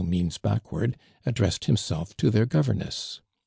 means 0.03 0.39
backward, 0.39 0.97
addressed 1.27 1.61
hiinself 1.67 2.15
to 2.17 2.31
their 2.31 2.47
governess. 2.47 3.21